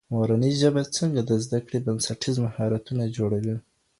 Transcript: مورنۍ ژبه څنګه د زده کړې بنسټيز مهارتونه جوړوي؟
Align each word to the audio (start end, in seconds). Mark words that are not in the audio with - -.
مورنۍ 0.13 0.51
ژبه 0.61 0.81
څنګه 0.97 1.21
د 1.25 1.31
زده 1.43 1.59
کړې 1.65 1.79
بنسټيز 1.85 2.35
مهارتونه 2.45 3.03
جوړوي؟ 3.17 3.55